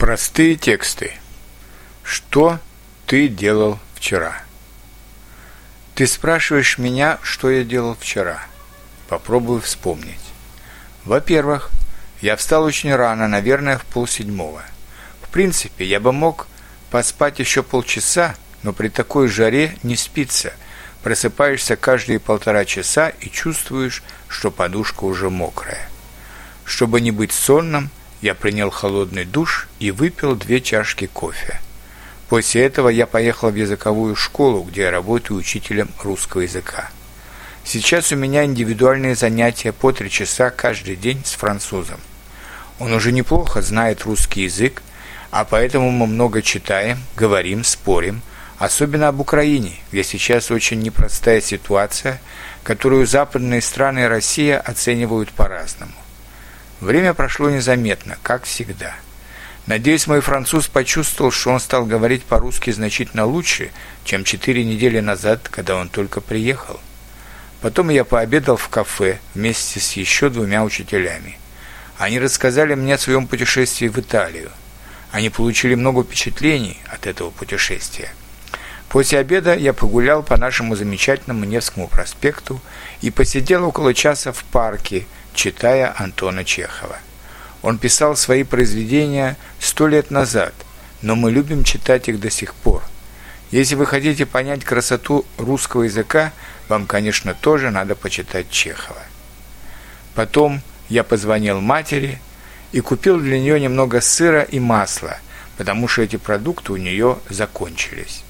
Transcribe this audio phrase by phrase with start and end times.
[0.00, 1.12] Простые тексты.
[2.02, 2.58] Что
[3.04, 4.42] ты делал вчера?
[5.94, 8.42] Ты спрашиваешь меня, что я делал вчера.
[9.10, 10.18] Попробую вспомнить.
[11.04, 11.68] Во-первых,
[12.22, 14.62] я встал очень рано, наверное, в полседьмого.
[15.20, 16.48] В принципе, я бы мог
[16.90, 20.54] поспать еще полчаса, но при такой жаре не спится.
[21.02, 25.90] Просыпаешься каждые полтора часа и чувствуешь, что подушка уже мокрая.
[26.64, 27.90] Чтобы не быть сонным,
[28.20, 31.60] я принял холодный душ и выпил две чашки кофе.
[32.28, 36.90] После этого я поехал в языковую школу, где я работаю учителем русского языка.
[37.64, 42.00] Сейчас у меня индивидуальные занятия по три часа каждый день с французом.
[42.78, 44.82] Он уже неплохо знает русский язык,
[45.30, 48.22] а поэтому мы много читаем, говорим, спорим,
[48.58, 52.20] особенно об Украине, где сейчас очень непростая ситуация,
[52.62, 55.92] которую западные страны и Россия оценивают по-разному.
[56.80, 58.94] Время прошло незаметно, как всегда.
[59.66, 63.70] Надеюсь, мой француз почувствовал, что он стал говорить по-русски значительно лучше,
[64.04, 66.80] чем четыре недели назад, когда он только приехал.
[67.60, 71.38] Потом я пообедал в кафе вместе с еще двумя учителями.
[71.98, 74.50] Они рассказали мне о своем путешествии в Италию.
[75.12, 78.10] Они получили много впечатлений от этого путешествия.
[78.90, 82.60] После обеда я погулял по нашему замечательному Невскому проспекту
[83.00, 86.98] и посидел около часа в парке– читая Антона Чехова.
[87.62, 90.52] Он писал свои произведения сто лет назад,
[91.02, 92.82] но мы любим читать их до сих пор.
[93.52, 96.32] Если вы хотите понять красоту русского языка,
[96.68, 99.02] вам, конечно, тоже надо почитать Чехова.
[100.16, 102.20] Потом я позвонил матери
[102.72, 105.18] и купил для нее немного сыра и масла,
[105.56, 108.24] потому что эти продукты у нее закончились.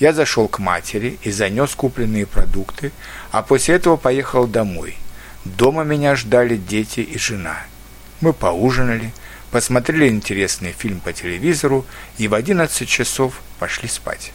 [0.00, 2.90] Я зашел к матери и занес купленные продукты,
[3.30, 4.96] а после этого поехал домой–
[5.44, 7.64] Дома меня ждали дети и жена.
[8.20, 9.12] Мы поужинали,
[9.50, 11.86] посмотрели интересный фильм по телевизору
[12.18, 14.32] и в 11 часов пошли спать.